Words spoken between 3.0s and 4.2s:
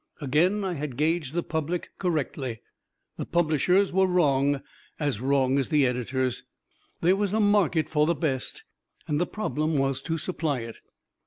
the publishers were